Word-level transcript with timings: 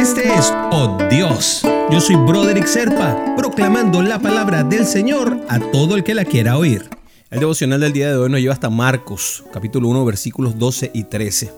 Este 0.00 0.32
es 0.32 0.50
Oh 0.72 0.96
Dios. 1.10 1.60
Yo 1.90 2.00
soy 2.00 2.16
Broderick 2.16 2.64
Serpa, 2.64 3.34
proclamando 3.36 4.00
la 4.00 4.18
palabra 4.18 4.64
del 4.64 4.86
Señor 4.86 5.38
a 5.46 5.60
todo 5.60 5.94
el 5.94 6.04
que 6.04 6.14
la 6.14 6.24
quiera 6.24 6.56
oír. 6.56 6.88
El 7.28 7.40
devocional 7.40 7.80
del 7.80 7.92
día 7.92 8.08
de 8.08 8.16
hoy 8.16 8.30
nos 8.30 8.40
lleva 8.40 8.54
hasta 8.54 8.70
Marcos, 8.70 9.44
capítulo 9.52 9.88
1, 9.88 10.02
versículos 10.06 10.58
12 10.58 10.92
y 10.94 11.04
13. 11.04 11.52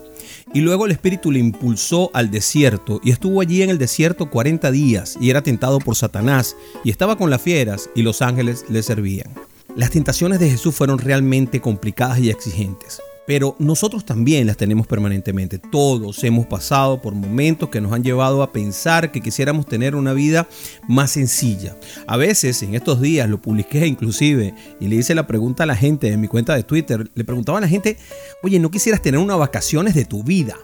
Y 0.53 0.59
luego 0.59 0.85
el 0.85 0.91
Espíritu 0.91 1.31
le 1.31 1.39
impulsó 1.39 2.11
al 2.13 2.31
desierto 2.31 2.99
y 3.01 3.11
estuvo 3.11 3.39
allí 3.39 3.61
en 3.61 3.69
el 3.69 3.77
desierto 3.77 4.29
40 4.29 4.71
días 4.71 5.17
y 5.21 5.29
era 5.29 5.41
tentado 5.41 5.79
por 5.79 5.95
Satanás 5.95 6.57
y 6.83 6.89
estaba 6.89 7.17
con 7.17 7.29
las 7.29 7.41
fieras 7.41 7.89
y 7.95 8.01
los 8.01 8.21
ángeles 8.21 8.65
le 8.67 8.83
servían. 8.83 9.31
Las 9.77 9.91
tentaciones 9.91 10.41
de 10.41 10.49
Jesús 10.49 10.75
fueron 10.75 10.99
realmente 10.99 11.61
complicadas 11.61 12.19
y 12.19 12.29
exigentes. 12.29 12.99
Pero 13.25 13.55
nosotros 13.57 14.03
también 14.03 14.47
las 14.47 14.57
tenemos 14.57 14.85
permanentemente. 14.85 15.57
Todos 15.57 16.23
hemos 16.23 16.45
pasado 16.45 17.01
por 17.01 17.15
momentos 17.15 17.69
que 17.69 17.79
nos 17.79 17.93
han 17.93 18.03
llevado 18.03 18.43
a 18.43 18.51
pensar 18.51 19.11
que 19.11 19.21
quisiéramos 19.21 19.65
tener 19.65 19.95
una 19.95 20.13
vida 20.13 20.47
más 20.89 21.11
sencilla. 21.11 21.77
A 22.05 22.17
veces 22.17 22.61
en 22.63 22.75
estos 22.75 22.99
días 22.99 23.29
lo 23.29 23.41
publiqué 23.41 23.87
inclusive 23.87 24.53
y 24.79 24.87
le 24.87 24.97
hice 24.97 25.15
la 25.15 25.25
pregunta 25.25 25.63
a 25.63 25.67
la 25.67 25.75
gente 25.75 26.09
en 26.09 26.19
mi 26.19 26.27
cuenta 26.27 26.55
de 26.55 26.63
Twitter. 26.63 27.09
Le 27.15 27.23
preguntaba 27.23 27.59
a 27.59 27.61
la 27.61 27.67
gente, 27.67 27.97
oye, 28.41 28.59
¿no 28.59 28.71
quisieras 28.71 29.01
tener 29.01 29.19
unas 29.19 29.37
vacaciones 29.37 29.93
de 29.93 30.03
tu 30.03 30.23
vida? 30.23 30.57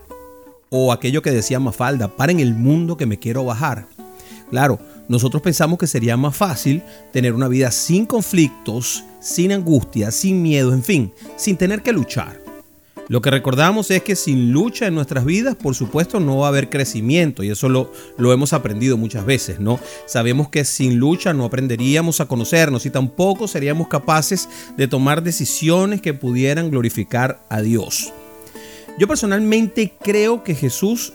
O 0.69 0.91
aquello 0.91 1.21
que 1.21 1.31
decía 1.31 1.59
Mafalda, 1.59 2.09
para 2.15 2.31
en 2.31 2.41
el 2.41 2.53
mundo 2.53 2.97
que 2.97 3.05
me 3.05 3.17
quiero 3.17 3.45
bajar. 3.45 3.87
Claro, 4.49 4.79
nosotros 5.07 5.41
pensamos 5.41 5.79
que 5.79 5.87
sería 5.87 6.17
más 6.17 6.35
fácil 6.35 6.83
tener 7.13 7.33
una 7.33 7.47
vida 7.47 7.71
sin 7.71 8.05
conflictos, 8.05 9.03
sin 9.19 9.51
angustia, 9.51 10.11
sin 10.11 10.41
miedo, 10.41 10.73
en 10.73 10.83
fin, 10.83 11.13
sin 11.37 11.55
tener 11.55 11.81
que 11.81 11.93
luchar. 11.93 12.48
Lo 13.09 13.21
que 13.21 13.31
recordamos 13.31 13.89
es 13.89 14.03
que 14.03 14.15
sin 14.15 14.51
lucha 14.51 14.85
en 14.85 14.93
nuestras 14.93 15.25
vidas, 15.25 15.55
por 15.55 15.73
supuesto, 15.73 16.19
no 16.19 16.37
va 16.37 16.45
a 16.45 16.49
haber 16.49 16.69
crecimiento 16.69 17.41
y 17.43 17.49
eso 17.49 17.67
lo, 17.67 17.91
lo 18.19 18.31
hemos 18.31 18.53
aprendido 18.53 18.97
muchas 18.97 19.25
veces, 19.25 19.59
¿no? 19.59 19.79
Sabemos 20.05 20.49
que 20.49 20.63
sin 20.63 20.99
lucha 20.99 21.33
no 21.33 21.43
aprenderíamos 21.43 22.21
a 22.21 22.27
conocernos 22.27 22.85
y 22.85 22.91
tampoco 22.91 23.47
seríamos 23.47 23.87
capaces 23.87 24.47
de 24.77 24.87
tomar 24.87 25.23
decisiones 25.23 26.01
que 26.01 26.13
pudieran 26.13 26.69
glorificar 26.69 27.41
a 27.49 27.61
Dios. 27.61 28.13
Yo 28.99 29.07
personalmente 29.07 29.91
creo 29.99 30.43
que 30.43 30.53
Jesús 30.53 31.13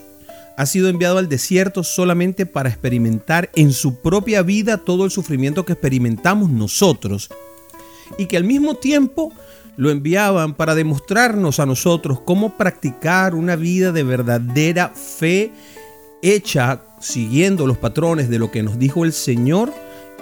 ha 0.57 0.65
sido 0.65 0.89
enviado 0.89 1.17
al 1.17 1.29
desierto 1.29 1.81
solamente 1.83 2.45
para 2.45 2.67
experimentar 2.67 3.49
en 3.55 3.71
su 3.71 4.01
propia 4.01 4.41
vida 4.41 4.77
todo 4.77 5.05
el 5.05 5.11
sufrimiento 5.11 5.63
que 5.63 5.73
experimentamos 5.73 6.49
nosotros 6.49 7.29
y 8.17 8.25
que 8.25 8.35
al 8.35 8.43
mismo 8.43 8.75
tiempo 8.75 9.31
lo 9.77 9.89
enviaban 9.89 10.53
para 10.53 10.75
demostrarnos 10.75 11.59
a 11.59 11.65
nosotros 11.65 12.19
cómo 12.21 12.57
practicar 12.57 13.35
una 13.35 13.55
vida 13.55 13.91
de 13.91 14.03
verdadera 14.03 14.89
fe 14.89 15.51
hecha 16.21 16.81
siguiendo 16.99 17.67
los 17.67 17.77
patrones 17.77 18.29
de 18.29 18.39
lo 18.39 18.51
que 18.51 18.63
nos 18.63 18.79
dijo 18.79 19.05
el 19.05 19.13
Señor 19.13 19.73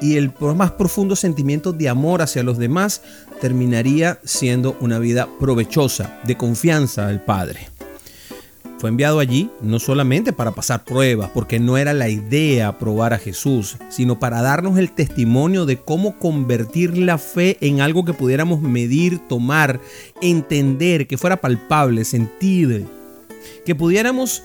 y 0.02 0.18
el 0.18 0.34
más 0.56 0.72
profundo 0.72 1.16
sentimiento 1.16 1.72
de 1.72 1.88
amor 1.88 2.22
hacia 2.22 2.44
los 2.44 2.58
demás 2.58 3.02
terminaría 3.40 4.20
siendo 4.24 4.76
una 4.82 5.00
vida 5.00 5.30
provechosa, 5.40 6.20
de 6.26 6.36
confianza 6.36 7.08
al 7.08 7.24
Padre. 7.24 7.73
Fue 8.84 8.90
enviado 8.90 9.20
allí 9.20 9.50
no 9.62 9.80
solamente 9.80 10.34
para 10.34 10.52
pasar 10.52 10.84
pruebas, 10.84 11.30
porque 11.34 11.58
no 11.58 11.78
era 11.78 11.94
la 11.94 12.10
idea 12.10 12.78
probar 12.80 13.14
a 13.14 13.18
Jesús, 13.18 13.78
sino 13.88 14.20
para 14.20 14.42
darnos 14.42 14.78
el 14.78 14.92
testimonio 14.92 15.66
de 15.66 15.78
cómo 15.78 16.20
convertir 16.20 16.98
la 16.98 17.18
fe 17.18 17.58
en 17.62 17.80
algo 17.80 18.04
que 18.04 18.12
pudiéramos 18.12 18.62
medir, 18.62 19.20
tomar, 19.30 19.80
entender, 20.22 21.08
que 21.08 21.18
fuera 21.18 21.38
palpable, 21.38 22.04
sentir, 22.04 22.86
que 23.66 23.74
pudiéramos 23.74 24.44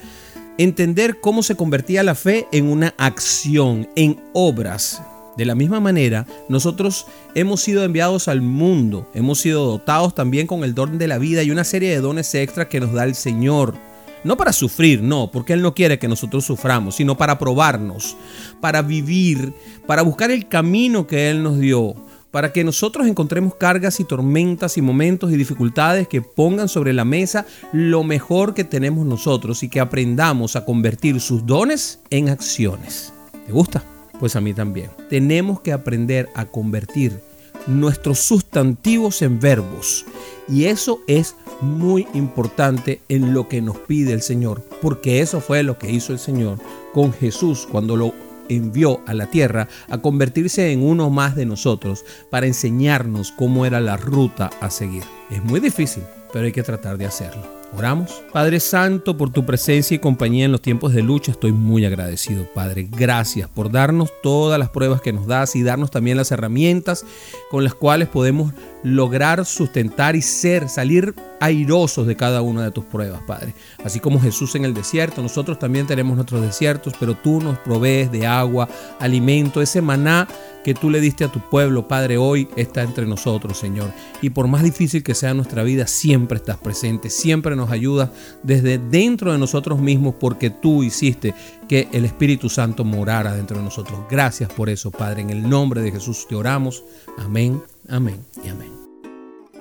entender 0.57 1.19
cómo 1.21 1.43
se 1.43 1.57
convertía 1.57 2.05
la 2.05 2.15
fe 2.15 2.47
en 2.53 2.67
una 2.67 2.95
acción, 2.97 3.89
en 3.97 4.21
obras. 4.35 5.03
De 5.37 5.47
la 5.47 5.57
misma 5.57 5.81
manera, 5.81 6.29
nosotros 6.49 7.07
hemos 7.35 7.61
sido 7.61 7.83
enviados 7.83 8.29
al 8.29 8.41
mundo, 8.41 9.11
hemos 9.15 9.41
sido 9.41 9.65
dotados 9.67 10.15
también 10.15 10.47
con 10.47 10.63
el 10.63 10.77
don 10.77 10.97
de 10.97 11.09
la 11.09 11.19
vida 11.19 11.43
y 11.43 11.51
una 11.51 11.65
serie 11.65 11.91
de 11.91 12.01
dones 12.01 12.33
extra 12.37 12.69
que 12.69 12.79
nos 12.79 12.93
da 12.93 13.03
el 13.03 13.17
Señor. 13.17 13.88
No 14.29 14.37
para 14.37 14.53
sufrir, 14.53 15.03
no, 15.03 15.31
porque 15.31 15.55
Él 15.55 15.63
no 15.63 15.75
quiere 15.75 15.99
que 15.99 16.07
nosotros 16.07 16.45
suframos, 16.45 16.97
sino 16.97 17.17
para 17.17 17.39
probarnos, 17.39 18.15
para 18.61 18.83
vivir, 18.83 19.55
para 19.87 20.03
buscar 20.03 20.31
el 20.31 20.49
camino 20.49 21.07
que 21.07 21.31
Él 21.31 21.43
nos 21.43 21.59
dio, 21.59 21.95
para 22.31 22.53
que 22.53 22.63
nosotros 22.63 23.07
encontremos 23.07 23.55
cargas 23.55 24.01
y 24.01 24.05
tormentas 24.05 24.77
y 24.77 24.83
momentos 24.83 25.33
y 25.33 25.39
dificultades 25.39 26.09
que 26.09 26.21
pongan 26.21 26.69
sobre 26.69 26.93
la 26.93 27.07
mesa 27.07 27.47
lo 27.73 28.05
mejor 28.05 28.53
que 28.53 28.65
tenemos 28.65 29.07
nosotros 29.07 29.63
y 29.63 29.71
que 29.71 29.81
aprendamos 29.81 30.57
a 30.57 30.67
convertir 30.67 31.23
sus 31.23 31.47
dones 31.47 32.01
en 32.11 32.29
acciones. 32.29 33.15
¿Te 33.47 33.53
gusta? 33.53 33.83
Pues 34.21 34.37
a 34.37 34.43
mí 34.43 34.53
también. 34.53 34.91
Tenemos 35.09 35.63
que 35.63 35.73
aprender 35.73 36.29
a 36.35 36.45
convertir 36.45 37.19
nuestros 37.67 38.19
sustantivos 38.19 39.23
en 39.23 39.41
verbos. 39.41 40.05
Y 40.49 40.65
eso 40.65 41.01
es 41.07 41.35
muy 41.61 42.07
importante 42.15 43.01
en 43.09 43.35
lo 43.35 43.49
que 43.49 43.61
nos 43.61 43.77
pide 43.79 44.13
el 44.13 44.23
Señor, 44.23 44.63
porque 44.81 45.21
eso 45.21 45.41
fue 45.41 45.63
lo 45.63 45.79
que 45.79 45.91
hizo 45.91 46.13
el 46.13 46.19
Señor 46.19 46.59
con 46.93 47.13
Jesús 47.13 47.67
cuando 47.71 47.97
lo 47.97 48.15
envió 48.49 49.01
a 49.07 49.15
la 49.15 49.27
tierra 49.27 49.69
a 49.89 49.99
convertirse 49.99 50.73
en 50.73 50.83
uno 50.83 51.11
más 51.11 51.37
de 51.37 51.47
nosotros 51.47 52.05
para 52.31 52.47
enseñarnos 52.47 53.33
cómo 53.33 53.67
era 53.67 53.81
la 53.81 53.97
ruta 53.97 54.51
a 54.61 54.71
seguir. 54.71 55.05
Es 55.31 55.43
muy 55.45 55.61
difícil, 55.61 56.03
pero 56.33 56.47
hay 56.47 56.53
que 56.53 56.63
tratar 56.63 56.99
de 56.99 57.07
hacerlo. 57.07 57.59
Oramos. 57.77 58.23
Padre 58.33 58.61
Santo, 58.61 59.19
por 59.19 59.31
tu 59.31 59.45
presencia 59.45 59.95
y 59.95 59.99
compañía 59.99 60.47
en 60.47 60.53
los 60.53 60.63
tiempos 60.63 60.95
de 60.95 61.03
lucha, 61.03 61.33
estoy 61.33 61.53
muy 61.53 61.85
agradecido, 61.85 62.47
Padre. 62.55 62.89
Gracias 62.91 63.49
por 63.51 63.71
darnos 63.71 64.11
todas 64.23 64.59
las 64.59 64.71
pruebas 64.71 65.03
que 65.03 65.13
nos 65.13 65.27
das 65.27 65.55
y 65.55 65.63
darnos 65.63 65.91
también 65.91 66.17
las 66.17 66.33
herramientas 66.33 67.05
con 67.51 67.65
las 67.65 67.75
cuales 67.75 68.09
podemos 68.09 68.55
lograr 68.83 69.45
sustentar 69.45 70.17
y 70.17 70.23
ser, 70.23 70.69
salir 70.69 71.15
airosos 71.41 72.07
de 72.07 72.17
cada 72.17 72.43
una 72.43 72.65
de 72.65 72.71
tus 72.71 72.85
pruebas, 72.85 73.23
Padre. 73.27 73.55
Así 73.85 74.01
como 74.01 74.21
Jesús 74.21 74.55
en 74.55 74.65
el 74.65 74.75
desierto, 74.75 75.23
nosotros 75.23 75.59
también 75.59 75.87
tenemos 75.87 76.17
nuestros 76.17 76.43
desiertos, 76.43 76.95
pero 76.99 77.15
tú 77.15 77.41
nos 77.41 77.59
provees 77.59 78.11
de 78.11 78.27
agua, 78.27 78.69
alimento, 78.99 79.63
ese 79.63 79.81
maná 79.81 80.27
que 80.65 80.75
tú 80.75 80.91
le 80.91 81.01
diste 81.01 81.25
a 81.25 81.29
tu 81.29 81.41
pueblo, 81.41 81.89
Padre, 81.89 82.19
hoy 82.19 82.49
está 82.57 82.83
entre 82.83 83.07
nosotros, 83.07 83.57
Señor. 83.57 83.91
Y 84.21 84.31
por 84.31 84.49
más 84.49 84.63
difícil 84.63 85.03
que 85.03 85.15
sea 85.15 85.33
nuestra 85.33 85.63
vida, 85.63 85.87
siempre 85.87 86.37
estás 86.37 86.59
presente, 86.59 87.11
siempre 87.11 87.57
nos 87.57 87.71
ayudas 87.71 88.11
desde 88.43 88.79
dentro 88.79 89.33
de 89.33 89.39
nosotros 89.39 89.81
mismos, 89.81 90.17
porque 90.19 90.51
tú 90.51 90.83
hiciste 90.83 91.35
que 91.69 91.89
el 91.93 92.05
Espíritu 92.05 92.49
Santo 92.49 92.85
morara 92.85 93.35
dentro 93.35 93.59
de 93.59 93.65
nosotros. 93.65 94.01
Gracias 94.11 94.53
por 94.53 94.69
eso, 94.69 94.91
Padre. 94.91 95.23
En 95.23 95.31
el 95.31 95.49
nombre 95.49 95.81
de 95.81 95.93
Jesús 95.93 96.27
te 96.29 96.35
oramos. 96.35 96.83
Amén, 97.17 97.63
amén 97.89 98.25
y 98.45 98.49
amén. 98.49 98.78